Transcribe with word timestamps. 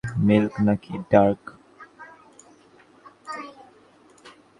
Milk 0.25 0.53
নাকি 0.65 0.93
dark? 1.11 1.41